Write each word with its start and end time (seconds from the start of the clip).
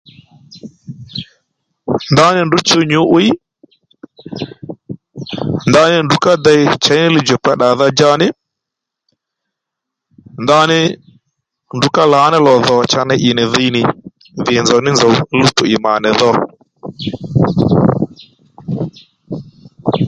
Ndaní 2.13 2.39
ndrǔ 2.45 2.59
chǔw 2.67 2.83
nyǔ'wiy 2.91 3.29
ndaní 5.69 5.97
ndrǔ 6.03 6.15
ká 6.23 6.33
dey 6.45 6.63
chěy 6.83 6.99
ní 7.03 7.07
li 7.13 7.21
djùkpa 7.23 7.51
ddàdha-djá 7.55 8.11
nì 8.21 8.27
ndaní 10.43 10.79
ndrǔ 11.75 11.87
ká 11.95 12.03
lǎní 12.13 12.37
lò 12.47 12.53
dhò 12.65 12.75
cha 12.91 13.01
ney 13.09 13.21
ì 13.29 13.31
nì 13.37 13.43
dhǐ 13.53 13.65
nì 13.75 13.81
dhì 14.45 14.55
nzòw 14.61 14.79
ní 14.83 14.89
nzòw 14.93 15.13
luwtò 15.37 15.63
ì 15.75 15.77
mà 15.85 15.93
nì 16.03 16.09
dho 16.19 16.29